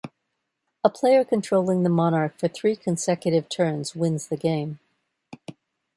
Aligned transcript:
A 0.83 0.89
player 0.89 1.23
controlling 1.23 1.83
the 1.83 1.89
monarch 1.89 2.35
for 2.39 2.47
three 2.47 2.75
consecutive 2.75 3.47
turns 3.49 3.93
wins 3.95 4.29
the 4.29 4.35
game. 4.35 4.79